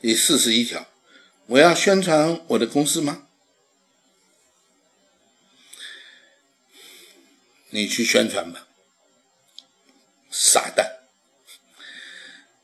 [0.00, 0.86] 第四十一条，
[1.46, 3.24] 我要宣传我的公司吗？
[7.70, 8.68] 你去宣传吧，
[10.30, 10.98] 傻蛋！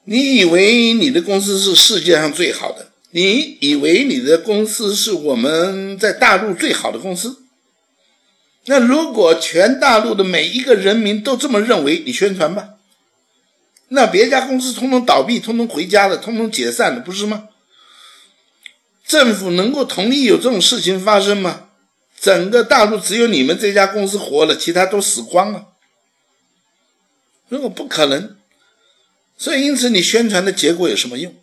[0.05, 2.93] 你以为你的公司是世界上最好的？
[3.11, 7.43] 你以为你的公司是我们在大陆最好的公司？
[8.67, 12.74] 那如果全大陆的每一个人民都这么认为，你宣传吧。
[13.95, 17.49] 那别家公司通通倒闭，通通回家了，通通解散了，不是吗？
[19.07, 21.69] 政府能够同意有这种事情发生吗？
[22.21, 25.69] 整个大陆只有你们这家公司活了，其他都死光了。
[27.49, 28.37] 如果不可能，
[29.39, 31.35] 所以因此你宣传的结果有什么用？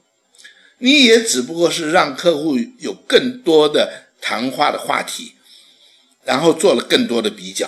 [0.79, 5.35] 你也只不过是让客户有更多的谈话的话题。
[6.23, 7.67] 然后做了更多的比较，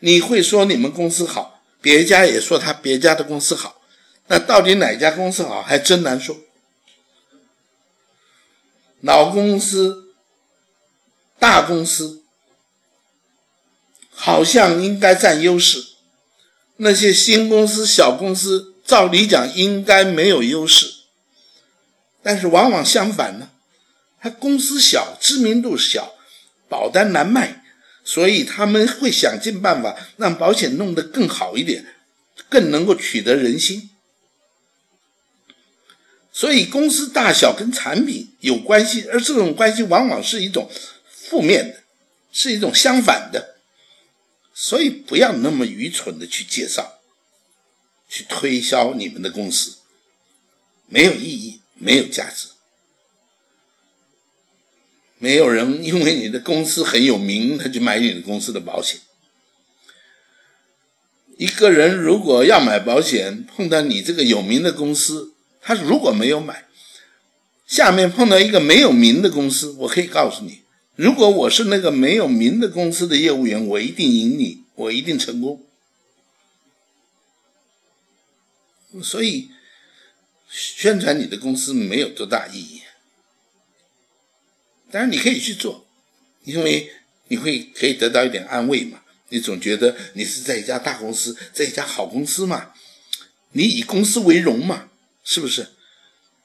[0.00, 3.80] 你会说你们公司好，别家也说他别家的公司好，
[4.26, 6.36] 那到底哪家公司好还真难说。
[9.00, 10.14] 老公司、
[11.38, 12.22] 大公司
[14.10, 15.84] 好像应该占优势，
[16.76, 20.90] 那些新公司、小公司照理讲应该没有优势，
[22.22, 23.50] 但是往往相反呢，
[24.20, 26.14] 他公司小，知名度小，
[26.68, 27.62] 保单难卖。
[28.06, 31.86] 所以他们会想尽办法让保险弄得更好一点，
[32.50, 33.88] 更能够取得人心。
[36.36, 40.68] 所以公司大小跟产品有关系，而这种关系往往是一种
[41.08, 41.84] 负面的，
[42.32, 43.54] 是一种相反的。
[44.52, 46.98] 所以不要那么愚蠢的去介绍、
[48.08, 49.76] 去推销你们的公司，
[50.88, 52.48] 没有意义，没有价值。
[55.18, 59.00] 没有人因为你的公司很有名，他就买你的公司的保险。
[61.36, 65.33] 一个人如果要买保险，碰到你这个有名的公司，
[65.66, 66.66] 他如果没有买，
[67.66, 70.60] 下面碰到一个没有名的公司，我可以告诉你，
[70.94, 75.64] 如果我是那个没有名的公司的业务员，我一定赢你，我一定成功。
[79.02, 79.48] 所以，
[80.50, 82.82] 宣传你的公司没有多大意义。
[84.90, 85.86] 当然你可以去做，
[86.44, 86.92] 因为
[87.28, 89.00] 你会可以得到一点安慰嘛。
[89.30, 92.72] 你总觉得你是在一家大公司，在一家好公司嘛，
[93.52, 94.90] 你以公司为荣嘛，
[95.24, 95.66] 是不是？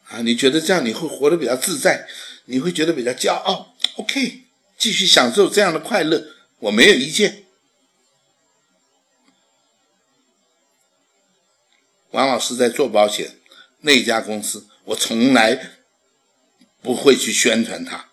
[0.07, 2.07] 啊，你觉得这样你会活得比较自在，
[2.45, 3.75] 你会觉得比较骄傲。
[3.97, 4.45] OK，
[4.75, 6.25] 继续享受这样的快乐，
[6.57, 7.44] 我没有意见。
[12.12, 13.38] 王老师在做保险
[13.81, 15.73] 那家公司，我从来
[16.81, 18.07] 不会去宣传它。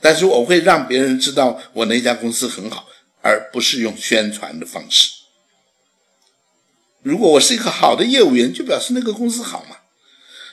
[0.00, 2.86] 但是我会让别人知道我那家公司很好，
[3.22, 5.17] 而不是用宣传的方式。
[7.02, 9.76] 如果我是一个好的业务员，就表示那个公司好嘛。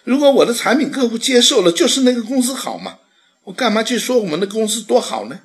[0.04, 3.00] 如果我的产品客户接受了，就是那个公司好嘛。
[3.46, 5.42] 我干嘛去说我们的公司多好呢？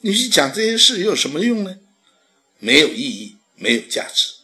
[0.00, 1.76] 你去讲这些事有什么用呢？
[2.58, 4.37] 没有意义，没有价值。